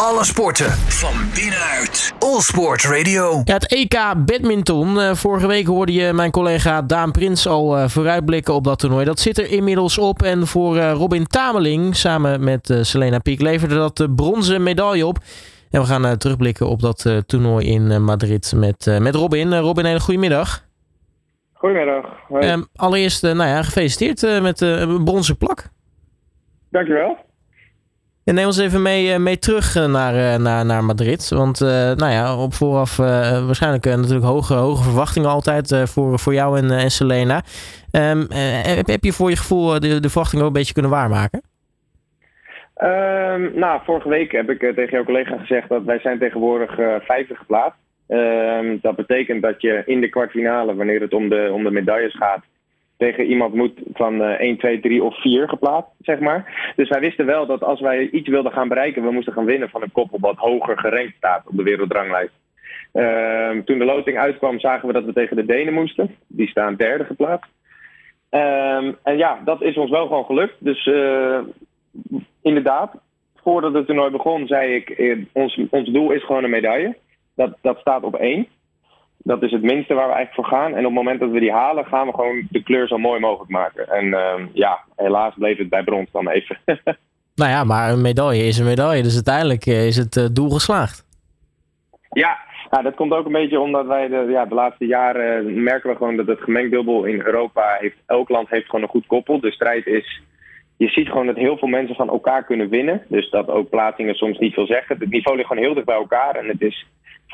Alle 0.00 0.24
sporten 0.24 0.70
van 0.70 1.14
binnenuit. 1.34 2.14
All 2.18 2.40
Sport 2.40 2.82
Radio. 2.84 3.40
Ja, 3.44 3.54
het 3.54 3.72
EK 3.72 3.98
Badminton. 4.26 5.00
Eh, 5.00 5.14
vorige 5.14 5.46
week 5.46 5.66
hoorde 5.66 5.92
je 5.92 6.12
mijn 6.12 6.30
collega 6.30 6.82
Daan 6.82 7.10
Prins 7.10 7.46
al 7.48 7.78
uh, 7.78 7.88
vooruitblikken 7.88 8.54
op 8.54 8.64
dat 8.64 8.78
toernooi. 8.78 9.04
Dat 9.04 9.20
zit 9.20 9.38
er 9.38 9.50
inmiddels 9.50 9.98
op. 9.98 10.22
En 10.22 10.46
voor 10.46 10.76
uh, 10.76 10.92
Robin 10.92 11.26
Tameling 11.26 11.96
samen 11.96 12.44
met 12.44 12.78
Selena 12.80 13.18
Piek 13.18 13.40
leverde 13.40 13.74
dat 13.74 13.96
de 13.96 14.10
bronzen 14.10 14.62
medaille 14.62 15.06
op. 15.06 15.18
En 15.70 15.80
we 15.80 15.86
gaan 15.86 16.18
terugblikken 16.18 16.68
op 16.68 16.80
dat 16.80 17.22
toernooi 17.26 17.66
in 17.66 18.04
Madrid 18.04 18.52
met, 18.56 18.98
met 19.00 19.14
Robin. 19.14 19.54
Robin, 19.54 19.84
een 19.84 19.90
hele 19.90 20.00
goede 20.00 20.20
middag. 20.20 20.64
Goedemiddag. 21.52 22.04
Ehm, 22.30 22.62
allereerst, 22.74 23.22
nou 23.22 23.36
ja, 23.36 23.62
gefeliciteerd 23.62 24.42
met 24.42 24.58
de 24.58 25.00
bronzen 25.04 25.36
plak. 25.36 25.68
Dankjewel. 26.70 27.16
Neem 28.34 28.46
ons 28.46 28.58
even 28.58 28.82
mee, 28.82 29.12
eh, 29.12 29.18
mee 29.18 29.38
terug 29.38 29.76
eh, 29.76 29.86
naar, 29.86 30.14
eh, 30.14 30.38
naar, 30.38 30.64
naar 30.64 30.84
Madrid. 30.84 31.28
Want 31.28 31.60
nou 31.96 32.12
ja, 32.12 32.36
op 32.36 32.54
vooraf 32.54 32.96
waarschijnlijk 32.96 33.84
natuurlijk 33.84 34.24
hoge, 34.24 34.54
hoge 34.54 34.82
verwachtingen 34.82 35.28
altijd 35.28 35.82
voor, 35.84 36.18
voor 36.18 36.34
jou 36.34 36.58
en, 36.58 36.70
en 36.70 36.90
Selena. 36.90 37.42
Um, 37.92 38.26
heb, 38.86 39.04
je 39.04 39.12
voor 39.12 39.30
je 39.30 39.36
gevoel 39.36 39.80
de, 39.80 40.00
de 40.00 40.08
verwachtingen 40.08 40.44
ook 40.44 40.50
een 40.50 40.58
beetje 40.58 40.72
kunnen 40.72 40.90
waarmaken? 40.90 41.42
Um, 42.82 43.58
nou, 43.58 43.80
vorige 43.84 44.08
week 44.08 44.32
heb 44.32 44.50
ik 44.50 44.58
tegen 44.58 44.90
jouw 44.90 45.04
collega 45.04 45.36
gezegd 45.36 45.68
dat 45.68 45.84
wij 45.84 45.98
zijn 45.98 46.18
tegenwoordig 46.18 46.78
uh, 46.78 46.94
vijfde 47.00 47.34
geplaatst. 47.34 47.78
Um, 48.08 48.78
dat 48.82 48.96
betekent 48.96 49.42
dat 49.42 49.60
je 49.60 49.82
in 49.86 50.00
de 50.00 50.08
kwartfinale, 50.08 50.74
wanneer 50.74 51.00
het 51.00 51.14
om 51.14 51.28
de, 51.28 51.50
om 51.52 51.64
de 51.64 51.70
medailles 51.70 52.16
gaat, 52.16 52.44
tegen 52.96 53.24
iemand 53.24 53.54
moet 53.54 53.80
van 53.92 54.14
uh, 54.22 54.28
1, 54.28 54.58
2, 54.58 54.80
3 54.80 55.02
of 55.02 55.20
4 55.20 55.48
geplaatst, 55.48 55.90
zeg 56.00 56.18
maar. 56.18 56.72
Dus 56.76 56.88
wij 56.88 57.00
wisten 57.00 57.26
wel 57.26 57.46
dat 57.46 57.62
als 57.62 57.80
wij 57.80 58.08
iets 58.10 58.28
wilden 58.28 58.52
gaan 58.52 58.68
bereiken, 58.68 59.02
we 59.02 59.10
moesten 59.10 59.32
gaan 59.32 59.44
winnen 59.44 59.68
van 59.68 59.82
een 59.82 59.92
koppel 59.92 60.18
wat 60.20 60.36
hoger 60.36 60.78
gerankt 60.78 61.16
staat 61.16 61.46
op 61.46 61.56
de 61.56 61.62
wereldranglijst. 61.62 62.34
Uh, 62.92 63.50
toen 63.64 63.78
de 63.78 63.84
loting 63.84 64.18
uitkwam, 64.18 64.60
zagen 64.60 64.86
we 64.86 64.92
dat 64.92 65.04
we 65.04 65.12
tegen 65.12 65.36
de 65.36 65.44
Denen 65.44 65.74
moesten. 65.74 66.16
Die 66.26 66.48
staan 66.48 66.76
derde 66.76 67.04
geplaatst. 67.04 67.50
Uh, 68.30 68.92
en 69.02 69.16
ja, 69.16 69.40
dat 69.44 69.62
is 69.62 69.76
ons 69.76 69.90
wel 69.90 70.06
gewoon 70.06 70.24
gelukt. 70.24 70.54
Dus 70.58 70.86
uh, 70.86 71.38
inderdaad, 72.42 72.94
voordat 73.42 73.74
het 73.74 73.86
toernooi 73.86 74.10
begon, 74.10 74.46
zei 74.46 74.74
ik: 74.74 74.90
eh, 74.90 75.16
ons, 75.32 75.60
ons 75.70 75.88
doel 75.88 76.10
is 76.10 76.24
gewoon 76.24 76.44
een 76.44 76.50
medaille. 76.50 76.96
Dat, 77.34 77.56
dat 77.62 77.78
staat 77.78 78.02
op 78.02 78.14
één. 78.14 78.46
Dat 79.26 79.42
is 79.42 79.50
het 79.50 79.62
minste 79.62 79.94
waar 79.94 80.08
we 80.08 80.14
eigenlijk 80.14 80.34
voor 80.34 80.58
gaan. 80.58 80.72
En 80.72 80.78
op 80.78 80.84
het 80.84 80.92
moment 80.92 81.20
dat 81.20 81.30
we 81.30 81.40
die 81.40 81.52
halen, 81.52 81.84
gaan 81.84 82.06
we 82.06 82.12
gewoon 82.12 82.46
de 82.50 82.62
kleur 82.62 82.88
zo 82.88 82.98
mooi 82.98 83.20
mogelijk 83.20 83.50
maken. 83.50 83.88
En 83.88 84.04
uh, 84.04 84.34
ja, 84.52 84.78
helaas 84.96 85.34
bleef 85.34 85.58
het 85.58 85.68
bij 85.68 85.82
brons 85.82 86.10
dan 86.12 86.28
even. 86.28 86.58
nou 87.40 87.50
ja, 87.50 87.64
maar 87.64 87.90
een 87.90 88.00
medaille 88.00 88.46
is 88.46 88.58
een 88.58 88.66
medaille. 88.66 89.02
Dus 89.02 89.14
uiteindelijk 89.14 89.66
eh, 89.66 89.86
is 89.86 89.96
het 89.96 90.16
uh, 90.16 90.24
doel 90.32 90.50
geslaagd. 90.50 91.04
Ja, 92.10 92.38
ja, 92.70 92.82
dat 92.82 92.94
komt 92.94 93.12
ook 93.12 93.26
een 93.26 93.32
beetje 93.32 93.60
omdat 93.60 93.86
wij 93.86 94.08
de, 94.08 94.26
ja, 94.28 94.44
de 94.44 94.54
laatste 94.54 94.86
jaren 94.86 95.62
merken 95.62 95.90
we 95.90 95.96
gewoon 95.96 96.16
dat 96.16 96.26
het 96.26 96.40
gemengd 96.40 96.70
dubbel 96.70 97.04
in 97.04 97.20
Europa 97.20 97.76
heeft. 97.78 97.96
Elk 98.06 98.28
land 98.28 98.48
heeft 98.48 98.66
gewoon 98.66 98.82
een 98.82 98.88
goed 98.88 99.06
koppel. 99.06 99.40
De 99.40 99.52
strijd 99.52 99.86
is. 99.86 100.22
Je 100.76 100.88
ziet 100.88 101.08
gewoon 101.08 101.26
dat 101.26 101.36
heel 101.36 101.58
veel 101.58 101.68
mensen 101.68 101.94
van 101.94 102.08
elkaar 102.08 102.44
kunnen 102.44 102.68
winnen. 102.68 103.02
Dus 103.08 103.30
dat 103.30 103.48
ook 103.48 103.70
plaatsingen 103.70 104.14
soms 104.14 104.38
niet 104.38 104.54
veel 104.54 104.66
zeggen. 104.66 104.96
Het 104.98 105.10
niveau 105.10 105.36
ligt 105.36 105.48
gewoon 105.48 105.64
heel 105.64 105.74
dicht 105.74 105.86
bij 105.86 105.96
elkaar. 105.96 106.34
En 106.36 106.48
het 106.48 106.60
is 106.60 106.86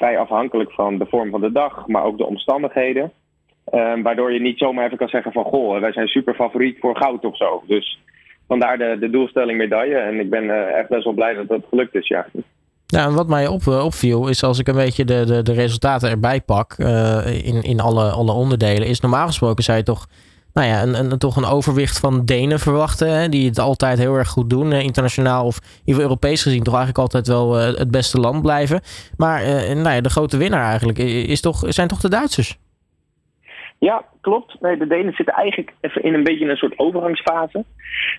vrij 0.03 0.19
afhankelijk 0.19 0.73
van 0.73 0.99
de 0.99 1.07
vorm 1.09 1.31
van 1.31 1.41
de 1.41 1.53
dag, 1.53 1.87
maar 1.87 2.05
ook 2.05 2.19
de 2.19 2.27
omstandigheden. 2.27 3.13
Um, 3.73 4.03
waardoor 4.03 4.33
je 4.33 4.41
niet 4.41 4.59
zomaar 4.59 4.85
even 4.85 4.99
kan 4.99 5.09
zeggen 5.09 5.33
van 5.33 5.45
goh, 5.45 5.81
wij 5.81 5.93
zijn 5.93 6.07
super 6.07 6.35
favoriet 6.35 6.79
voor 6.81 6.97
goud 6.97 7.25
of 7.25 7.37
zo. 7.37 7.63
Dus 7.67 7.99
vandaar 8.49 8.79
de, 8.79 8.97
de 9.01 9.11
doelstelling 9.11 9.59
medaille. 9.59 9.97
En 9.97 10.21
ik 10.21 10.31
ben 10.31 10.45
uh, 10.45 10.79
echt 10.79 10.89
best 10.89 11.05
wel 11.05 11.13
blij 11.13 11.35
dat 11.35 11.49
dat 11.49 11.61
gelukt 11.69 11.95
is, 11.95 12.09
ja. 12.09 12.27
Ja, 12.87 13.05
en 13.05 13.15
wat 13.15 13.29
mij 13.29 13.47
op, 13.47 13.67
eh, 13.67 13.85
opviel 13.85 14.29
is 14.29 14.43
als 14.43 14.59
ik 14.59 14.69
een 14.69 14.75
beetje 14.85 15.05
de, 15.05 15.25
de, 15.27 15.43
de 15.43 15.53
resultaten 15.53 16.11
erbij 16.11 16.41
pak 16.41 16.75
uh, 16.79 17.47
in, 17.47 17.63
in 17.63 17.81
alle, 17.81 18.11
alle 18.11 18.33
onderdelen, 18.33 18.89
is 18.89 19.01
normaal 19.01 19.27
gesproken 19.27 19.65
zou 19.65 19.79
je 19.79 19.85
toch 19.85 20.07
nou 20.55 20.67
ja, 20.67 20.83
een, 20.83 21.19
toch 21.19 21.37
een 21.37 21.45
overwicht 21.45 22.01
van 22.01 22.25
Denen 22.25 22.59
verwachten. 22.59 23.09
Hè, 23.09 23.29
die 23.29 23.49
het 23.49 23.59
altijd 23.59 23.99
heel 23.99 24.15
erg 24.15 24.29
goed 24.29 24.51
doen. 24.51 24.73
internationaal 24.73 25.47
of 25.47 25.59
in 25.85 26.01
Europees 26.01 26.43
gezien 26.43 26.63
toch 26.63 26.75
eigenlijk 26.75 27.05
altijd 27.05 27.27
wel 27.27 27.59
uh, 27.59 27.79
het 27.79 27.91
beste 27.91 28.21
land 28.21 28.43
blijven. 28.43 28.81
Maar 29.17 29.43
uh, 29.43 29.49
nou 29.75 29.95
ja, 29.95 30.01
de 30.01 30.11
grote 30.11 30.37
winnaar 30.37 30.69
eigenlijk 30.69 30.99
is 30.99 31.41
toch, 31.41 31.63
zijn 31.67 31.89
toch 31.89 32.01
de 32.01 32.09
Duitsers? 32.09 32.59
Ja, 33.79 34.05
klopt. 34.21 34.57
Nee, 34.61 34.77
de 34.77 34.87
Denen 34.87 35.13
zitten 35.13 35.35
eigenlijk 35.35 35.73
even 35.81 36.03
in 36.03 36.15
een 36.15 36.25
beetje 36.25 36.49
een 36.49 36.57
soort 36.57 36.79
overgangsfase. 36.79 37.65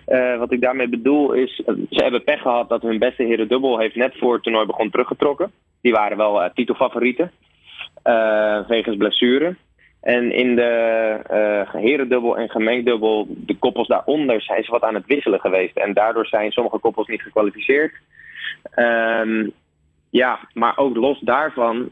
Uh, 0.08 0.38
wat 0.38 0.52
ik 0.52 0.62
daarmee 0.62 0.90
bedoel 0.90 1.34
is, 1.34 1.56
ze 1.66 2.04
hebben 2.04 2.24
pech 2.24 2.42
gehad 2.42 2.70
dat 2.70 2.82
hun 2.82 3.00
beste 3.00 3.24
heren 3.24 3.48
dubbel 3.48 3.80
heeft 3.80 3.96
net 3.96 4.18
voor 4.18 4.34
het 4.34 4.44
toernooi 4.44 4.66
begon 4.66 4.90
teruggetrokken. 4.90 5.52
Die 5.82 5.92
waren 5.92 6.18
wel 6.18 6.50
titelfavorieten. 6.54 7.32
wegens 8.68 8.98
blessure. 8.98 9.56
En 10.04 10.32
in 10.32 10.56
de 10.56 11.20
uh, 11.32 11.82
herendubbel 11.82 12.38
en 12.38 12.50
gemengdubbel, 12.50 13.28
de 13.30 13.58
koppels 13.58 13.88
daaronder, 13.88 14.42
zijn 14.42 14.64
ze 14.64 14.72
wat 14.72 14.82
aan 14.82 14.94
het 14.94 15.06
wisselen 15.06 15.40
geweest. 15.40 15.78
En 15.78 15.94
daardoor 15.94 16.26
zijn 16.26 16.52
sommige 16.52 16.80
koppels 16.80 17.08
niet 17.08 17.22
gekwalificeerd. 17.22 17.94
Um, 18.76 19.52
ja, 20.10 20.40
maar 20.54 20.78
ook 20.78 20.96
los 20.96 21.20
daarvan 21.20 21.90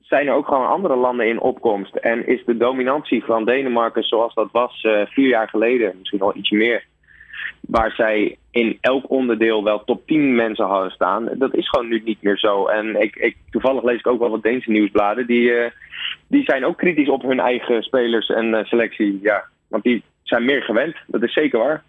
zijn 0.00 0.26
er 0.26 0.34
ook 0.34 0.46
gewoon 0.46 0.68
andere 0.68 0.96
landen 0.96 1.28
in 1.28 1.40
opkomst. 1.40 1.94
En 1.94 2.26
is 2.26 2.44
de 2.44 2.56
dominantie 2.56 3.24
van 3.24 3.44
Denemarken 3.44 4.02
zoals 4.02 4.34
dat 4.34 4.48
was 4.52 4.82
uh, 4.82 5.06
vier 5.06 5.28
jaar 5.28 5.48
geleden, 5.48 5.94
misschien 5.98 6.20
al 6.20 6.36
iets 6.36 6.50
meer, 6.50 6.84
waar 7.60 7.90
zij 7.90 8.36
in 8.50 8.78
elk 8.80 9.10
onderdeel 9.10 9.64
wel 9.64 9.84
top 9.84 10.06
10 10.06 10.34
mensen 10.34 10.66
hadden 10.66 10.90
staan. 10.90 11.28
Dat 11.32 11.54
is 11.54 11.68
gewoon 11.68 11.88
nu 11.88 12.02
niet 12.04 12.22
meer 12.22 12.38
zo. 12.38 12.66
En 12.66 13.00
ik, 13.00 13.16
ik, 13.16 13.36
toevallig 13.50 13.82
lees 13.82 13.98
ik 13.98 14.06
ook 14.06 14.18
wel 14.18 14.30
wat 14.30 14.42
Deense 14.42 14.70
nieuwsbladen. 14.70 15.26
Die, 15.26 15.50
uh, 15.50 15.66
die 16.28 16.42
zijn 16.44 16.64
ook 16.64 16.78
kritisch 16.78 17.08
op 17.08 17.22
hun 17.22 17.40
eigen 17.40 17.82
spelers 17.82 18.28
en 18.28 18.46
uh, 18.46 18.64
selectie. 18.64 19.18
Ja, 19.22 19.44
want 19.68 19.82
die 19.82 20.02
zijn 20.22 20.44
meer 20.44 20.62
gewend. 20.62 20.96
Dat 21.06 21.22
is 21.22 21.32
zeker 21.32 21.58
waar. 21.58 21.82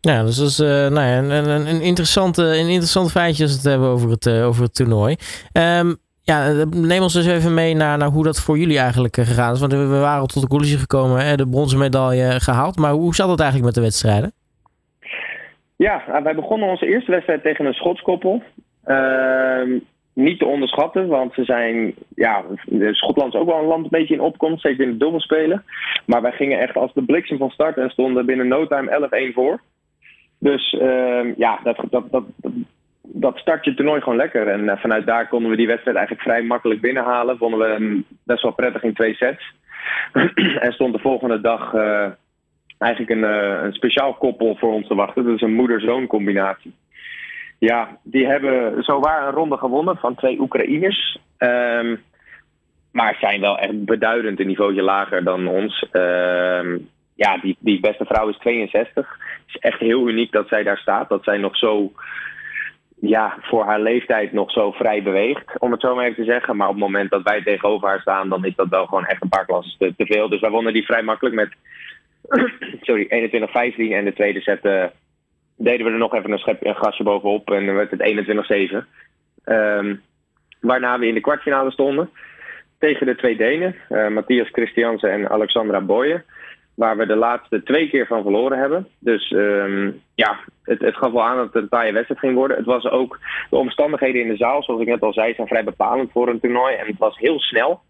Ja, 0.00 0.22
dus 0.22 0.36
dat 0.36 0.48
is 0.48 0.60
uh, 0.60 0.68
nou 0.68 1.06
ja, 1.06 1.18
een, 1.18 1.30
een, 1.30 1.66
een, 1.66 1.80
interessante, 1.80 2.42
een 2.42 2.68
interessant 2.68 3.10
feitje 3.10 3.42
als 3.42 3.52
we 3.52 3.58
het 3.58 3.70
hebben 3.70 3.88
over 3.88 4.10
het, 4.10 4.28
over 4.28 4.62
het 4.62 4.74
toernooi. 4.74 5.16
Um, 5.52 5.96
ja, 6.22 6.64
neem 6.70 7.02
ons 7.02 7.12
dus 7.12 7.26
even 7.26 7.54
mee 7.54 7.74
naar, 7.74 7.98
naar 7.98 8.08
hoe 8.08 8.24
dat 8.24 8.40
voor 8.40 8.58
jullie 8.58 8.78
eigenlijk 8.78 9.14
gegaan 9.14 9.52
is. 9.52 9.60
Want 9.60 9.72
we 9.72 9.86
waren 9.86 10.26
tot 10.26 10.42
de 10.42 10.48
conclusie 10.48 10.78
gekomen, 10.78 11.26
hè, 11.26 11.36
de 11.36 11.48
bronzen 11.48 11.78
medaille 11.78 12.40
gehaald. 12.40 12.76
Maar 12.76 12.92
hoe 12.92 13.14
zat 13.14 13.28
het 13.28 13.40
eigenlijk 13.40 13.66
met 13.66 13.74
de 13.74 13.90
wedstrijden? 13.90 14.32
Ja, 15.76 16.02
nou, 16.08 16.22
wij 16.22 16.34
begonnen 16.34 16.68
onze 16.68 16.86
eerste 16.86 17.10
wedstrijd 17.10 17.42
tegen 17.42 17.64
een 17.64 17.74
Schotskoppel. 17.74 18.42
Niet 20.14 20.38
te 20.38 20.46
onderschatten, 20.46 21.06
want 21.06 21.34
ze 21.34 21.44
zijn, 21.44 21.94
ja, 22.14 22.44
Schotland 22.90 23.34
is 23.34 23.40
ook 23.40 23.46
wel 23.46 23.58
een 23.58 23.66
land 23.66 23.84
een 23.84 23.90
beetje 23.90 24.14
in 24.14 24.20
opkomst, 24.20 24.62
zeker 24.62 24.82
in 24.82 24.88
het 24.88 25.00
dubbelspelen. 25.00 25.64
Maar 26.06 26.22
wij 26.22 26.32
gingen 26.32 26.58
echt 26.58 26.76
als 26.76 26.92
de 26.92 27.04
bliksem 27.04 27.38
van 27.38 27.50
start 27.50 27.76
en 27.76 27.90
stonden 27.90 28.26
binnen 28.26 28.48
no 28.48 28.66
time 28.66 29.30
11-1 29.30 29.34
voor. 29.34 29.60
Dus 30.38 30.72
uh, 30.72 31.36
ja, 31.36 31.60
dat, 31.62 31.84
dat, 31.90 32.10
dat, 32.10 32.24
dat 33.02 33.36
start 33.36 33.64
je 33.64 33.74
toernooi 33.74 34.00
gewoon 34.00 34.18
lekker. 34.18 34.48
En 34.48 34.64
uh, 34.64 34.76
vanuit 34.76 35.06
daar 35.06 35.28
konden 35.28 35.50
we 35.50 35.56
die 35.56 35.66
wedstrijd 35.66 35.96
eigenlijk 35.96 36.26
vrij 36.26 36.42
makkelijk 36.42 36.80
binnenhalen. 36.80 37.38
Vonden 37.38 37.58
we 37.58 37.66
hem 37.66 38.04
best 38.24 38.42
wel 38.42 38.52
prettig 38.52 38.82
in 38.82 38.94
twee 38.94 39.14
sets. 39.14 39.52
en 40.64 40.72
stond 40.72 40.92
de 40.92 41.00
volgende 41.00 41.40
dag 41.40 41.72
uh, 41.72 42.06
eigenlijk 42.78 43.10
een, 43.10 43.30
uh, 43.30 43.62
een 43.62 43.72
speciaal 43.72 44.14
koppel 44.14 44.56
voor 44.56 44.72
ons 44.72 44.86
te 44.86 44.94
wachten. 44.94 45.24
Dat 45.24 45.34
is 45.34 45.40
een 45.40 45.54
moeder-zoon 45.54 46.06
combinatie. 46.06 46.74
Ja, 47.64 47.98
die 48.02 48.26
hebben 48.26 48.82
zowaar 48.82 49.26
een 49.26 49.34
ronde 49.34 49.56
gewonnen 49.56 49.96
van 49.96 50.14
twee 50.14 50.40
Oekraïners. 50.40 51.18
Um, 51.38 52.02
maar 52.92 53.16
zijn 53.20 53.40
wel 53.40 53.58
echt 53.58 53.84
beduidend 53.84 54.40
een 54.40 54.46
niveautje 54.46 54.82
lager 54.82 55.24
dan 55.24 55.46
ons. 55.48 55.86
Um, 55.92 56.88
ja, 57.14 57.38
die, 57.38 57.56
die 57.58 57.80
beste 57.80 58.04
vrouw 58.04 58.28
is 58.28 58.38
62. 58.38 59.18
Het 59.18 59.46
is 59.46 59.56
echt 59.56 59.78
heel 59.78 60.08
uniek 60.08 60.32
dat 60.32 60.48
zij 60.48 60.62
daar 60.62 60.78
staat. 60.78 61.08
Dat 61.08 61.24
zij 61.24 61.38
nog 61.38 61.56
zo, 61.56 61.92
ja, 63.00 63.36
voor 63.40 63.64
haar 63.64 63.80
leeftijd 63.80 64.32
nog 64.32 64.50
zo 64.50 64.70
vrij 64.72 65.02
beweegt. 65.02 65.58
Om 65.58 65.72
het 65.72 65.80
zo 65.80 65.94
maar 65.94 66.04
even 66.04 66.24
te 66.24 66.30
zeggen. 66.30 66.56
Maar 66.56 66.68
op 66.68 66.74
het 66.74 66.82
moment 66.82 67.10
dat 67.10 67.22
wij 67.22 67.42
tegenover 67.42 67.88
haar 67.88 68.00
staan, 68.00 68.28
dan 68.28 68.44
is 68.44 68.54
dat 68.54 68.68
wel 68.68 68.86
gewoon 68.86 69.06
echt 69.06 69.22
een 69.22 69.28
paar 69.28 69.46
klassen 69.46 69.94
te, 69.96 70.06
veel. 70.06 70.28
Dus 70.28 70.40
wij 70.40 70.50
wonnen 70.50 70.72
die 70.72 70.84
vrij 70.84 71.02
makkelijk 71.02 71.34
met 71.34 71.52
sorry, 72.86 73.04
21-15 73.04 73.08
en 73.92 74.04
de 74.04 74.12
tweede 74.14 74.40
set 74.40 74.64
uh, 74.64 74.84
deden 75.64 75.86
we 75.86 75.92
er 75.92 75.98
nog 75.98 76.14
even 76.14 76.32
een, 76.32 76.38
schep, 76.38 76.66
een 76.66 76.76
gasje 76.76 77.02
bovenop 77.02 77.50
en 77.50 77.66
dan 77.66 77.74
werd 77.74 77.90
het 77.90 78.02
21-7. 78.72 78.86
Um, 79.44 80.02
waarna 80.60 80.98
we 80.98 81.06
in 81.06 81.14
de 81.14 81.20
kwartfinale 81.20 81.70
stonden 81.70 82.10
tegen 82.78 83.06
de 83.06 83.14
twee 83.14 83.36
Denen, 83.36 83.74
uh, 83.90 84.08
Matthias 84.08 84.48
Christiansen 84.52 85.10
en 85.10 85.30
Alexandra 85.30 85.80
Boyen. 85.80 86.24
Waar 86.74 86.96
we 86.96 87.06
de 87.06 87.16
laatste 87.16 87.62
twee 87.62 87.88
keer 87.88 88.06
van 88.06 88.22
verloren 88.22 88.58
hebben. 88.58 88.88
Dus 88.98 89.30
um, 89.30 90.00
ja, 90.14 90.38
het, 90.62 90.80
het 90.80 90.96
gaf 90.96 91.12
wel 91.12 91.24
aan 91.24 91.36
dat 91.36 91.52
het 91.52 91.62
een 91.62 91.68
taaie 91.68 91.92
wedstrijd 91.92 92.20
ging 92.20 92.34
worden. 92.34 92.56
Het 92.56 92.66
was 92.66 92.84
ook 92.84 93.18
de 93.50 93.56
omstandigheden 93.56 94.20
in 94.20 94.28
de 94.28 94.36
zaal, 94.36 94.62
zoals 94.62 94.80
ik 94.80 94.86
net 94.86 95.00
al 95.00 95.12
zei, 95.12 95.34
zijn 95.34 95.46
vrij 95.46 95.64
bepalend 95.64 96.12
voor 96.12 96.28
een 96.28 96.40
toernooi. 96.40 96.74
En 96.74 96.86
het 96.86 96.98
was 96.98 97.18
heel 97.18 97.40
snel. 97.40 97.80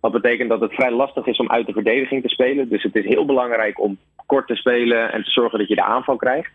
Wat 0.00 0.12
betekent 0.12 0.48
dat 0.48 0.60
het 0.60 0.74
vrij 0.74 0.90
lastig 0.90 1.26
is 1.26 1.38
om 1.38 1.50
uit 1.50 1.66
de 1.66 1.72
verdediging 1.72 2.22
te 2.22 2.28
spelen. 2.28 2.68
Dus 2.68 2.82
het 2.82 2.96
is 2.96 3.04
heel 3.04 3.24
belangrijk 3.24 3.80
om 3.80 3.98
kort 4.26 4.46
te 4.46 4.54
spelen 4.54 5.12
en 5.12 5.22
te 5.24 5.30
zorgen 5.30 5.58
dat 5.58 5.68
je 5.68 5.74
de 5.74 5.84
aanval 5.84 6.16
krijgt. 6.16 6.50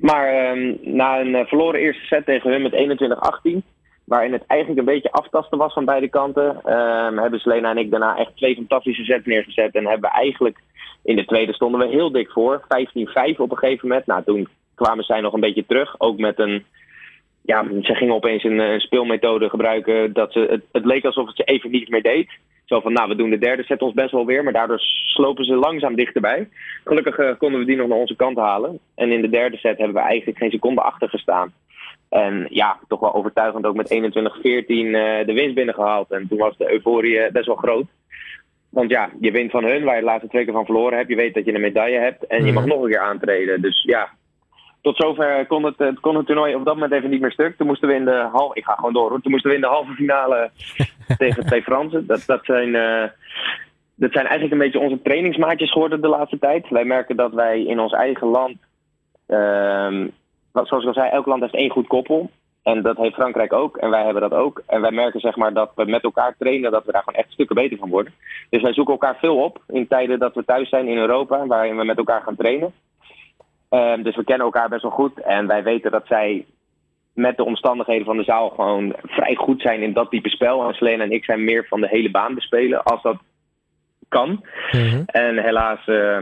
Maar 0.00 0.28
ehm, 0.28 0.74
na 0.80 1.20
een 1.20 1.46
verloren 1.46 1.80
eerste 1.80 2.04
set 2.04 2.24
tegen 2.24 2.50
hun 2.50 2.62
met 2.62 2.72
21-18, 2.72 3.62
waarin 4.04 4.32
het 4.32 4.44
eigenlijk 4.46 4.80
een 4.80 4.94
beetje 4.94 5.12
aftasten 5.12 5.58
was 5.58 5.72
van 5.72 5.84
beide 5.84 6.08
kanten, 6.08 6.60
ehm, 6.64 7.16
hebben 7.16 7.40
Selena 7.40 7.70
en 7.70 7.78
ik 7.78 7.90
daarna 7.90 8.16
echt 8.16 8.36
twee 8.36 8.54
fantastische 8.54 9.04
sets 9.04 9.26
neergezet. 9.26 9.74
En 9.74 9.86
hebben 9.86 10.10
we 10.10 10.16
eigenlijk 10.16 10.58
in 11.02 11.16
de 11.16 11.24
tweede 11.24 11.52
stonden 11.52 11.80
we 11.80 11.86
heel 11.86 12.12
dik 12.12 12.30
voor. 12.30 12.64
15-5 12.68 13.40
op 13.40 13.50
een 13.50 13.58
gegeven 13.58 13.88
moment. 13.88 14.06
Nou, 14.06 14.22
toen 14.24 14.48
kwamen 14.74 15.04
zij 15.04 15.20
nog 15.20 15.32
een 15.32 15.40
beetje 15.40 15.66
terug. 15.66 15.94
Ook 15.98 16.18
met 16.18 16.38
een. 16.38 16.64
Ja, 17.48 17.64
ze 17.82 17.94
gingen 17.94 18.14
opeens 18.14 18.44
een, 18.44 18.58
een 18.58 18.80
speelmethode 18.80 19.48
gebruiken. 19.48 20.12
Dat 20.12 20.32
ze, 20.32 20.46
het, 20.50 20.62
het, 20.72 20.84
leek 20.84 21.04
alsof 21.04 21.26
het 21.26 21.36
ze 21.36 21.44
even 21.44 21.70
niet 21.70 21.88
meer 21.88 22.02
deed. 22.02 22.30
Zo 22.64 22.80
van, 22.80 22.92
nou, 22.92 23.08
we 23.08 23.14
doen 23.16 23.30
de 23.30 23.38
derde 23.38 23.62
set 23.62 23.82
ons 23.82 23.94
best 23.94 24.10
wel 24.10 24.26
weer. 24.26 24.44
Maar 24.44 24.52
daardoor 24.52 24.78
slopen 25.04 25.44
ze 25.44 25.54
langzaam 25.54 25.94
dichterbij. 25.94 26.48
Gelukkig 26.84 27.18
uh, 27.18 27.30
konden 27.38 27.60
we 27.60 27.66
die 27.66 27.76
nog 27.76 27.88
naar 27.88 27.98
onze 27.98 28.16
kant 28.16 28.36
halen. 28.36 28.78
En 28.94 29.12
in 29.12 29.20
de 29.20 29.30
derde 29.30 29.56
set 29.56 29.78
hebben 29.78 29.94
we 29.94 30.08
eigenlijk 30.08 30.38
geen 30.38 30.50
seconde 30.50 30.80
achter 30.80 31.08
gestaan. 31.08 31.52
En 32.08 32.46
ja, 32.50 32.78
toch 32.88 33.00
wel 33.00 33.14
overtuigend 33.14 33.66
ook 33.66 33.76
met 33.76 33.94
21-14 33.94 33.96
uh, 33.96 34.06
de 35.26 35.32
winst 35.34 35.54
binnengehaald. 35.54 36.10
En 36.10 36.28
toen 36.28 36.38
was 36.38 36.56
de 36.56 36.72
euforie 36.72 37.32
best 37.32 37.46
wel 37.46 37.56
groot. 37.56 37.86
Want 38.68 38.90
ja, 38.90 39.10
je 39.20 39.30
wint 39.30 39.50
van 39.50 39.64
hun, 39.64 39.84
waar 39.84 39.94
je 39.94 40.00
de 40.00 40.06
laatste 40.06 40.28
twee 40.28 40.44
keer 40.44 40.52
van 40.52 40.64
verloren 40.64 40.96
hebt. 40.96 41.08
Je 41.08 41.16
weet 41.16 41.34
dat 41.34 41.44
je 41.44 41.54
een 41.54 41.60
medaille 41.60 41.98
hebt 41.98 42.26
en 42.26 42.44
je 42.44 42.52
mag 42.52 42.64
nog 42.64 42.82
een 42.82 42.90
keer 42.90 43.00
aantreden. 43.00 43.62
Dus 43.62 43.82
ja, 43.82 44.08
tot 44.80 44.96
zover 44.96 45.46
kon 45.46 45.64
het, 45.64 46.00
kon 46.00 46.16
het 46.16 46.26
toernooi 46.26 46.54
op 46.54 46.64
dat 46.64 46.74
moment 46.74 46.92
even 46.92 47.10
niet 47.10 47.20
meer 47.20 47.32
stuk. 47.32 47.56
Toen 47.56 47.66
moesten 47.66 47.88
we 47.88 47.94
in 47.94 48.04
de 48.04 48.28
halve, 48.32 48.58
ik 48.58 48.64
ga 48.64 48.74
gewoon 48.74 48.92
door 48.92 49.08
hoor. 49.08 49.20
Toen 49.20 49.30
moesten 49.30 49.50
we 49.50 49.56
in 49.56 49.62
de 49.62 49.68
halve 49.68 49.92
finale 49.92 50.50
tegen 51.18 51.46
twee 51.46 51.62
Fransen. 51.62 52.06
Dat, 52.06 52.22
dat, 52.26 52.44
zijn, 52.44 52.68
uh, 52.68 53.04
dat 53.94 54.12
zijn 54.12 54.26
eigenlijk 54.26 54.52
een 54.52 54.70
beetje 54.70 54.78
onze 54.78 55.02
trainingsmaatjes 55.02 55.72
geworden 55.72 56.00
de 56.00 56.08
laatste 56.08 56.38
tijd. 56.38 56.68
Wij 56.68 56.84
merken 56.84 57.16
dat 57.16 57.32
wij 57.32 57.62
in 57.62 57.80
ons 57.80 57.92
eigen 57.92 58.26
land, 58.26 58.56
uh, 59.28 60.06
zoals 60.52 60.82
ik 60.82 60.88
al 60.88 60.92
zei, 60.92 61.10
elk 61.10 61.26
land 61.26 61.40
heeft 61.40 61.54
één 61.54 61.70
goed 61.70 61.86
koppel. 61.86 62.30
En 62.62 62.82
dat 62.82 62.96
heeft 62.96 63.14
Frankrijk 63.14 63.52
ook. 63.52 63.76
En 63.76 63.90
wij 63.90 64.04
hebben 64.04 64.22
dat 64.22 64.32
ook. 64.32 64.62
En 64.66 64.80
wij 64.80 64.90
merken 64.90 65.20
zeg 65.20 65.36
maar 65.36 65.52
dat 65.52 65.72
we 65.74 65.84
met 65.84 66.02
elkaar 66.02 66.34
trainen, 66.38 66.70
dat 66.70 66.84
we 66.84 66.92
daar 66.92 67.02
gewoon 67.02 67.20
echt 67.20 67.32
stukken 67.32 67.56
beter 67.56 67.78
van 67.78 67.88
worden. 67.88 68.12
Dus 68.50 68.62
wij 68.62 68.72
zoeken 68.72 68.92
elkaar 68.92 69.16
veel 69.16 69.36
op 69.36 69.62
in 69.68 69.88
tijden 69.88 70.18
dat 70.18 70.34
we 70.34 70.44
thuis 70.44 70.68
zijn 70.68 70.88
in 70.88 70.98
Europa, 70.98 71.46
waarin 71.46 71.76
we 71.76 71.84
met 71.84 71.98
elkaar 71.98 72.22
gaan 72.22 72.36
trainen. 72.36 72.72
Um, 73.70 74.02
dus 74.02 74.16
we 74.16 74.24
kennen 74.24 74.46
elkaar 74.46 74.68
best 74.68 74.82
wel 74.82 74.90
goed. 74.90 75.20
En 75.20 75.46
wij 75.46 75.62
weten 75.62 75.90
dat 75.90 76.06
zij 76.06 76.46
met 77.12 77.36
de 77.36 77.44
omstandigheden 77.44 78.04
van 78.04 78.16
de 78.16 78.22
zaal 78.22 78.48
gewoon 78.48 78.94
vrij 79.02 79.34
goed 79.34 79.60
zijn 79.60 79.82
in 79.82 79.92
dat 79.92 80.10
type 80.10 80.28
spel. 80.28 80.68
En 80.68 80.74
Selena 80.74 81.02
en 81.02 81.12
ik 81.12 81.24
zijn 81.24 81.44
meer 81.44 81.66
van 81.68 81.80
de 81.80 81.88
hele 81.88 82.10
baan 82.10 82.34
bespelen, 82.34 82.82
als 82.82 83.02
dat 83.02 83.16
kan. 84.08 84.28
Mm 84.28 84.88
-hmm. 84.88 85.02
En 85.06 85.38
helaas. 85.38 85.86
Uh, 85.86 86.18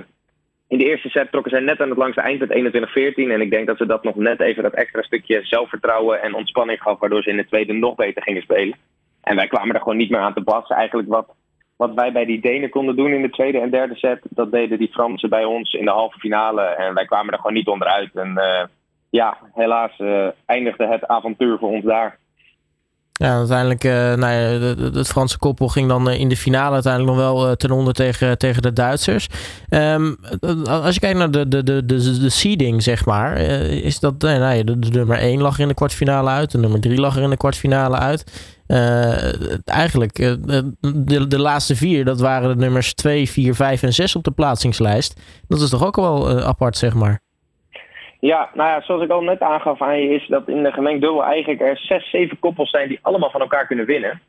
in 0.68 0.78
de 0.78 0.84
eerste 0.84 1.08
set 1.08 1.30
trokken 1.30 1.50
zij 1.50 1.60
net 1.60 1.80
aan 1.80 1.88
het 1.88 1.98
langste 1.98 2.20
eind 2.20 2.40
met 2.40 2.50
21-14. 2.50 3.14
En 3.14 3.40
ik 3.40 3.50
denk 3.50 3.66
dat 3.66 3.76
ze 3.76 3.86
dat 3.86 4.02
nog 4.02 4.14
net 4.14 4.40
even 4.40 4.62
dat 4.62 4.72
extra 4.72 5.02
stukje 5.02 5.40
zelfvertrouwen 5.44 6.22
en 6.22 6.34
ontspanning 6.34 6.82
gaf. 6.82 6.98
Waardoor 6.98 7.22
ze 7.22 7.30
in 7.30 7.36
de 7.36 7.46
tweede 7.46 7.72
nog 7.72 7.94
beter 7.94 8.22
gingen 8.22 8.42
spelen. 8.42 8.76
En 9.22 9.36
wij 9.36 9.46
kwamen 9.46 9.74
er 9.74 9.80
gewoon 9.80 9.96
niet 9.96 10.10
meer 10.10 10.20
aan 10.20 10.34
te 10.34 10.42
passen. 10.42 10.76
Eigenlijk 10.76 11.08
wat, 11.08 11.34
wat 11.76 11.94
wij 11.94 12.12
bij 12.12 12.24
die 12.24 12.40
Denen 12.40 12.70
konden 12.70 12.96
doen 12.96 13.12
in 13.12 13.22
de 13.22 13.30
tweede 13.30 13.60
en 13.60 13.70
derde 13.70 13.94
set. 13.94 14.20
Dat 14.30 14.52
deden 14.52 14.78
die 14.78 14.92
Fransen 14.92 15.28
bij 15.28 15.44
ons 15.44 15.72
in 15.72 15.84
de 15.84 15.90
halve 15.90 16.18
finale. 16.18 16.62
En 16.62 16.94
wij 16.94 17.04
kwamen 17.04 17.32
er 17.32 17.38
gewoon 17.38 17.56
niet 17.56 17.68
onderuit. 17.68 18.10
En 18.14 18.32
uh, 18.36 18.64
ja, 19.10 19.38
helaas 19.54 19.98
uh, 19.98 20.26
eindigde 20.46 20.86
het 20.86 21.06
avontuur 21.06 21.58
voor 21.58 21.70
ons 21.70 21.84
daar. 21.84 22.18
Ja, 23.12 23.36
uiteindelijk, 23.36 23.84
uh, 23.84 23.92
nou 23.92 24.32
ja, 24.32 24.74
het 24.98 25.08
Franse 25.08 25.38
koppel 25.38 25.68
ging 25.68 25.88
dan 25.88 26.10
in 26.10 26.28
de 26.28 26.36
finale 26.36 26.74
uiteindelijk 26.74 27.16
nog 27.16 27.34
wel 27.34 27.56
ten 27.56 27.70
onder 27.70 27.94
tegen, 27.94 28.38
tegen 28.38 28.62
de 28.62 28.72
Duitsers. 28.72 29.28
Um, 29.68 30.16
als 30.68 30.94
je 30.94 31.00
kijkt 31.00 31.18
naar 31.18 31.30
de, 31.30 31.48
de, 31.48 31.62
de, 31.62 31.84
de, 31.86 32.18
de 32.18 32.28
seeding, 32.28 32.82
zeg 32.82 33.04
maar, 33.04 33.36
is 33.68 34.00
dat, 34.00 34.22
nou 34.22 34.54
ja, 34.54 34.62
de, 34.62 34.78
de, 34.78 34.88
nummer 34.90 35.18
1 35.18 35.40
lag 35.40 35.54
er 35.54 35.60
in 35.60 35.68
de 35.68 35.74
kwartfinale 35.74 36.30
uit, 36.30 36.50
de 36.50 36.58
nummer 36.58 36.80
3 36.80 37.00
lag 37.00 37.16
er 37.16 37.22
in 37.22 37.30
de 37.30 37.36
kwartfinale 37.36 37.96
uit. 37.96 38.55
Eigenlijk, 39.64 40.14
de, 40.14 41.26
de 41.28 41.40
laatste 41.40 41.76
vier, 41.76 42.04
dat 42.04 42.20
waren 42.20 42.48
de 42.48 42.64
nummers 42.64 42.94
2, 42.94 43.28
4, 43.28 43.54
5 43.54 43.82
en 43.82 43.92
6 43.92 44.16
op 44.16 44.24
de 44.24 44.30
plaatsingslijst. 44.30 45.42
Dat 45.48 45.60
is 45.60 45.70
toch 45.70 45.86
ook 45.86 45.96
wel 45.96 46.40
apart, 46.40 46.76
zeg 46.76 46.94
maar. 46.94 47.20
Ja, 48.20 48.50
nou 48.54 48.68
ja, 48.68 48.80
zoals 48.80 49.02
ik 49.02 49.10
al 49.10 49.22
net 49.22 49.40
aangaf 49.40 49.82
aan 49.82 50.00
je, 50.00 50.08
is 50.08 50.26
dat 50.28 50.48
in 50.48 50.62
de 50.62 50.72
gemengd 50.72 51.00
dubbel 51.00 51.24
eigenlijk 51.24 51.60
er 51.60 51.78
zes, 51.78 52.10
zeven 52.10 52.38
koppels 52.38 52.70
zijn 52.70 52.88
die 52.88 52.98
allemaal 53.02 53.30
van 53.30 53.40
elkaar 53.40 53.66
kunnen 53.66 53.86
winnen. 53.86 54.20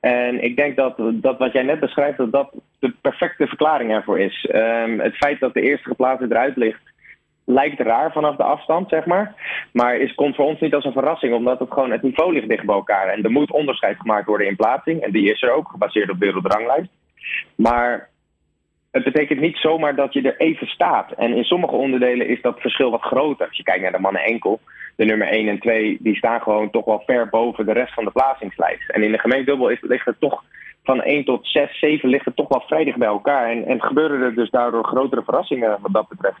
En 0.00 0.44
ik 0.44 0.56
denk 0.56 0.76
dat, 0.76 0.94
dat 1.12 1.38
wat 1.38 1.52
jij 1.52 1.62
net 1.62 1.80
beschrijft, 1.80 2.18
dat 2.18 2.32
dat 2.32 2.52
de 2.78 2.94
perfecte 3.00 3.46
verklaring 3.46 3.90
ervoor 3.90 4.20
is. 4.20 4.48
Um, 4.54 5.00
het 5.00 5.16
feit 5.16 5.40
dat 5.40 5.54
de 5.54 5.60
eerste 5.60 5.88
geplaatste 5.88 6.26
eruit 6.30 6.56
ligt, 6.56 6.80
lijkt 7.44 7.80
raar 7.80 8.12
vanaf 8.12 8.36
de 8.36 8.42
afstand, 8.42 8.88
zeg 8.88 9.06
maar. 9.06 9.34
Maar 9.72 9.96
is, 9.96 10.14
komt 10.14 10.34
voor 10.34 10.44
ons 10.44 10.60
niet 10.60 10.74
als 10.74 10.84
een 10.84 10.92
verrassing, 10.92 11.34
omdat 11.34 11.58
het 11.58 11.72
gewoon 11.72 11.90
het 11.90 12.02
niveau 12.02 12.32
ligt 12.32 12.48
dicht 12.48 12.66
bij 12.66 12.74
elkaar. 12.74 13.08
En 13.08 13.22
er 13.22 13.30
moet 13.30 13.52
onderscheid 13.52 13.96
gemaakt 13.98 14.26
worden 14.26 14.46
in 14.46 14.56
plaatsing. 14.56 15.00
En 15.00 15.12
die 15.12 15.32
is 15.32 15.42
er 15.42 15.52
ook, 15.52 15.68
gebaseerd 15.68 16.10
op 16.10 16.18
wereldranglijst. 16.18 16.90
Maar 17.54 18.10
het 18.90 19.04
betekent 19.04 19.40
niet 19.40 19.56
zomaar 19.56 19.94
dat 19.96 20.12
je 20.12 20.22
er 20.22 20.36
even 20.36 20.66
staat. 20.66 21.12
En 21.12 21.36
in 21.36 21.44
sommige 21.44 21.74
onderdelen 21.74 22.28
is 22.28 22.40
dat 22.42 22.60
verschil 22.60 22.90
wat 22.90 23.02
groter. 23.02 23.46
Als 23.46 23.56
je 23.56 23.62
kijkt 23.62 23.82
naar 23.82 23.92
de 23.92 23.98
mannen 23.98 24.24
enkel, 24.24 24.60
de 24.96 25.04
nummer 25.04 25.28
1 25.28 25.48
en 25.48 25.58
2, 25.58 25.96
die 26.00 26.16
staan 26.16 26.40
gewoon 26.40 26.70
toch 26.70 26.84
wel 26.84 27.02
ver 27.06 27.28
boven 27.28 27.66
de 27.66 27.72
rest 27.72 27.94
van 27.94 28.04
de 28.04 28.10
plaatsingslijst. 28.10 28.90
En 28.90 29.02
in 29.02 29.12
de 29.12 29.18
gemeentedubbel 29.18 29.76
ligt 29.80 30.06
het 30.06 30.20
toch 30.20 30.44
van 30.82 31.02
1 31.02 31.24
tot 31.24 31.46
6, 31.46 31.78
7 31.78 32.08
ligt 32.08 32.24
het 32.24 32.36
toch 32.36 32.48
wel 32.48 32.62
vrij 32.66 32.84
dicht 32.84 32.98
bij 32.98 33.08
elkaar. 33.08 33.50
En, 33.50 33.66
en 33.66 33.82
gebeuren 33.82 34.20
er 34.20 34.34
dus 34.34 34.50
daardoor 34.50 34.84
grotere 34.84 35.22
verrassingen 35.22 35.78
wat 35.80 35.92
dat 35.92 36.08
betreft. 36.08 36.40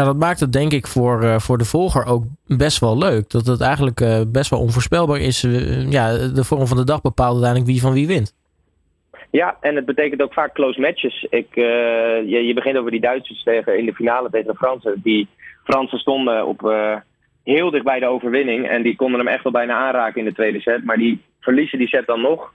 Ja, 0.00 0.06
dat 0.06 0.16
maakt 0.16 0.40
het 0.40 0.52
denk 0.52 0.72
ik 0.72 0.86
voor, 0.86 1.22
uh, 1.22 1.38
voor 1.38 1.58
de 1.58 1.64
volger 1.64 2.06
ook 2.06 2.24
best 2.46 2.80
wel 2.80 2.98
leuk. 2.98 3.30
Dat 3.30 3.46
het 3.46 3.60
eigenlijk 3.60 4.00
uh, 4.00 4.20
best 4.28 4.50
wel 4.50 4.60
onvoorspelbaar 4.60 5.20
is. 5.20 5.44
Uh, 5.44 5.90
ja, 5.90 6.12
de 6.12 6.44
vorm 6.44 6.66
van 6.66 6.76
de 6.76 6.84
dag 6.84 7.00
bepaalt 7.00 7.32
uiteindelijk 7.32 7.70
wie 7.70 7.80
van 7.80 7.92
wie 7.92 8.06
wint. 8.06 8.34
Ja, 9.30 9.56
en 9.60 9.76
het 9.76 9.84
betekent 9.84 10.22
ook 10.22 10.32
vaak 10.32 10.54
close 10.54 10.80
matches. 10.80 11.26
Ik, 11.30 11.46
je, 11.54 12.42
je, 12.46 12.54
begint 12.54 12.76
over 12.76 12.90
die 12.90 13.00
Duitsers 13.00 13.42
tegen, 13.42 13.78
in 13.78 13.86
de 13.86 13.94
finale 13.94 14.30
tegen 14.30 14.46
de 14.46 14.58
Fransen. 14.58 15.00
Die 15.02 15.28
Fransen 15.64 15.98
stonden 15.98 16.46
op 16.46 16.60
heel 17.44 17.70
dicht 17.70 17.84
bij 17.84 18.00
de 18.00 18.06
overwinning. 18.06 18.68
En 18.68 18.82
die 18.82 18.96
konden 18.96 19.18
hem 19.18 19.28
echt 19.28 19.42
wel 19.42 19.52
bijna 19.52 19.74
aanraken 19.74 20.18
in 20.18 20.26
de 20.26 20.34
tweede 20.34 20.60
set. 20.60 20.84
Maar 20.84 20.96
die 20.96 21.20
verliezen 21.40 21.78
die 21.78 21.88
set 21.88 22.06
dan 22.06 22.20
nog. 22.20 22.52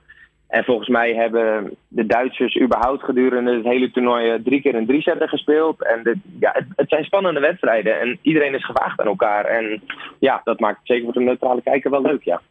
En 0.55 0.63
volgens 0.63 0.87
mij 0.87 1.13
hebben 1.13 1.77
de 1.87 2.05
Duitsers 2.05 2.61
überhaupt 2.61 3.03
gedurende 3.03 3.55
het 3.55 3.63
hele 3.63 3.91
toernooi 3.91 4.29
eh, 4.29 4.39
drie 4.43 4.61
keer 4.61 4.75
een 4.75 4.85
drie 4.85 5.01
setter 5.01 5.29
gespeeld. 5.29 5.85
En 5.85 6.03
de, 6.03 6.17
ja, 6.39 6.51
het, 6.53 6.65
het, 6.75 6.89
zijn 6.89 7.03
spannende 7.03 7.39
wedstrijden. 7.39 7.99
En 7.99 8.19
iedereen 8.21 8.55
is 8.55 8.65
gewaagd 8.65 8.99
aan 8.99 9.07
elkaar. 9.07 9.45
En 9.45 9.81
ja, 10.19 10.41
dat 10.43 10.59
maakt 10.59 10.79
zeker 10.83 11.03
voor 11.03 11.13
de 11.13 11.19
neutrale 11.19 11.61
kijker 11.61 11.91
wel 11.91 12.01
leuk, 12.01 12.23
ja. 12.23 12.41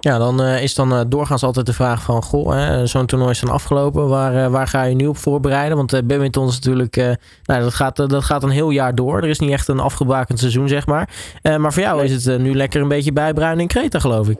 Ja, 0.00 0.18
dan 0.18 0.40
uh, 0.40 0.62
is 0.62 0.74
dan 0.74 0.92
uh, 0.92 1.00
doorgaans 1.08 1.42
altijd 1.42 1.66
de 1.66 1.72
vraag 1.72 2.02
van... 2.02 2.22
Goh, 2.22 2.82
zo'n 2.84 3.06
toernooi 3.06 3.30
is 3.30 3.40
dan 3.40 3.54
afgelopen. 3.54 4.08
Waar, 4.08 4.34
uh, 4.34 4.46
waar 4.46 4.66
ga 4.66 4.82
je 4.82 4.94
nu 4.94 5.06
op 5.06 5.16
voorbereiden? 5.16 5.76
Want 5.76 6.06
badminton 6.06 6.48
is 6.48 6.60
natuurlijk... 6.60 6.96
nou, 7.44 7.62
dat 7.62 7.74
gaat, 7.74 7.96
dat 7.96 8.24
gaat 8.24 8.42
een 8.42 8.50
heel 8.50 8.70
jaar 8.70 8.94
door. 8.94 9.16
Er 9.16 9.28
is 9.28 9.38
niet 9.38 9.50
echt 9.50 9.68
een 9.68 9.80
afgebakend 9.80 10.38
seizoen, 10.38 10.68
zeg 10.68 10.86
maar. 10.86 11.08
maar 11.42 11.72
voor 11.72 11.82
jou 11.82 12.04
is 12.04 12.24
het 12.24 12.40
nu 12.40 12.54
lekker 12.54 12.80
een 12.80 12.88
beetje 12.88 13.12
bijbruinen 13.12 13.60
in 13.60 13.66
Kreta, 13.66 13.98
geloof 13.98 14.28
ik. 14.28 14.38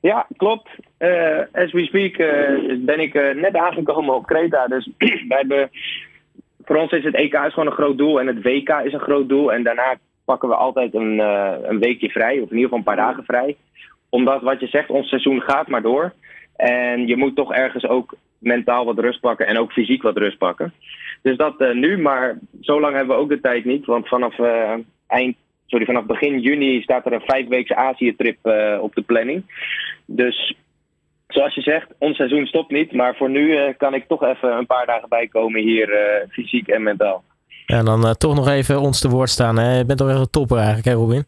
Ja, 0.00 0.26
klopt. 0.36 0.68
as 1.52 1.72
we 1.72 1.84
speak 1.84 2.16
ben 2.84 3.00
ik 3.00 3.14
net 3.34 3.56
aangekomen 3.56 4.14
op 4.14 4.26
Kreta. 4.26 4.66
Dus 4.66 4.90
wij 5.28 5.38
hebben... 5.38 5.70
Voor 6.64 6.76
ons 6.76 6.92
is 6.92 7.04
het 7.04 7.14
EK 7.14 7.34
is 7.34 7.52
gewoon 7.52 7.66
een 7.66 7.72
groot 7.72 7.98
doel. 7.98 8.20
En 8.20 8.26
het 8.26 8.42
WK 8.42 8.68
is 8.68 8.92
een 8.92 9.00
groot 9.00 9.28
doel. 9.28 9.52
En 9.52 9.62
daarna 9.62 9.94
pakken 10.24 10.48
we 10.48 10.54
altijd 10.54 10.94
een, 10.94 11.18
een 11.68 11.78
weekje 11.78 12.08
vrij. 12.08 12.40
Of 12.40 12.50
in 12.50 12.56
ieder 12.56 12.62
geval 12.62 12.78
een 12.78 12.84
paar 12.84 12.96
dagen 12.96 13.24
vrij 13.24 13.56
omdat 14.08 14.42
wat 14.42 14.60
je 14.60 14.66
zegt, 14.66 14.90
ons 14.90 15.08
seizoen 15.08 15.40
gaat 15.40 15.68
maar 15.68 15.82
door. 15.82 16.12
En 16.56 17.06
je 17.06 17.16
moet 17.16 17.36
toch 17.36 17.52
ergens 17.52 17.86
ook 17.86 18.14
mentaal 18.38 18.84
wat 18.84 18.98
rust 18.98 19.20
pakken 19.20 19.46
en 19.46 19.58
ook 19.58 19.72
fysiek 19.72 20.02
wat 20.02 20.16
rust 20.16 20.38
pakken. 20.38 20.72
Dus 21.22 21.36
dat 21.36 21.58
nu, 21.58 21.98
maar 21.98 22.38
zo 22.60 22.80
lang 22.80 22.94
hebben 22.94 23.16
we 23.16 23.22
ook 23.22 23.28
de 23.28 23.40
tijd 23.40 23.64
niet. 23.64 23.86
Want 23.86 24.08
vanaf 24.08 24.38
eind, 25.06 25.36
sorry, 25.68 25.84
vanaf 25.84 26.06
begin 26.06 26.40
juni 26.40 26.82
staat 26.82 27.06
er 27.06 27.12
een 27.12 27.20
vijfweekse 27.26 27.76
Azië-trip 27.76 28.38
uh, 28.42 28.82
op 28.82 28.94
de 28.94 29.02
planning. 29.02 29.42
Dus 30.06 30.54
zoals 31.26 31.54
je 31.54 31.60
zegt, 31.60 31.86
ons 31.98 32.16
seizoen 32.16 32.46
stopt 32.46 32.70
niet. 32.70 32.92
Maar 32.92 33.16
voor 33.16 33.30
nu 33.30 33.72
kan 33.76 33.94
ik 33.94 34.04
toch 34.06 34.22
even 34.22 34.56
een 34.56 34.66
paar 34.66 34.86
dagen 34.86 35.08
bijkomen 35.08 35.60
hier, 35.60 35.88
fysiek 36.30 36.68
en 36.68 36.82
mentaal. 36.82 37.24
Ja, 37.66 37.82
dan 37.82 38.14
toch 38.16 38.34
nog 38.34 38.48
even 38.48 38.80
ons 38.80 39.00
te 39.00 39.08
woord 39.08 39.28
staan. 39.28 39.58
Hè? 39.58 39.78
Je 39.78 39.84
bent 39.84 39.98
toch 39.98 40.08
echt 40.08 40.18
een 40.18 40.30
topper 40.30 40.56
eigenlijk, 40.56 40.86
hè 40.86 40.92
Robin? 40.92 41.24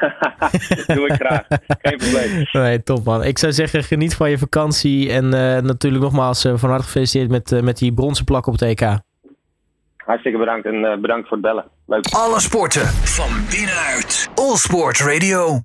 Doe 0.96 1.06
ik 1.06 1.12
graag. 1.12 1.46
Geen 1.82 1.96
probleem. 1.96 2.46
Nee, 2.52 2.82
top 2.82 3.04
man. 3.04 3.24
Ik 3.24 3.38
zou 3.38 3.52
zeggen, 3.52 3.82
geniet 3.82 4.14
van 4.14 4.30
je 4.30 4.38
vakantie. 4.38 5.12
En 5.12 5.28
natuurlijk 5.64 6.02
nogmaals 6.02 6.42
van 6.54 6.70
harte 6.70 6.84
gefeliciteerd 6.84 7.30
met, 7.30 7.62
met 7.62 7.78
die 7.78 7.94
bronzen 7.94 8.24
plak 8.24 8.46
op 8.46 8.52
het 8.52 8.62
EK. 8.62 9.00
Hartstikke 10.10 10.38
bedankt 10.38 10.66
en 10.66 11.00
bedankt 11.00 11.28
voor 11.28 11.36
het 11.36 11.46
bellen. 11.46 11.64
Leuk. 11.86 12.06
Alle 12.10 12.40
sporten 12.40 12.86
van 12.86 13.30
binnenuit. 13.50 14.28
All 14.34 14.56
Sport 14.56 15.00
Radio. 15.00 15.58